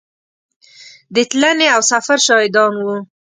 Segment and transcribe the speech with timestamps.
[1.15, 2.95] د تلنې او سفر شاهدان وو.